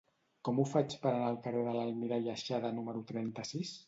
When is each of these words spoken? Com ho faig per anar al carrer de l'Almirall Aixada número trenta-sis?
Com 0.47 0.59
ho 0.59 0.63
faig 0.69 0.95
per 1.03 1.11
anar 1.11 1.27
al 1.31 1.37
carrer 1.43 1.61
de 1.67 1.73
l'Almirall 1.75 2.31
Aixada 2.33 2.73
número 2.79 3.05
trenta-sis? 3.13 3.75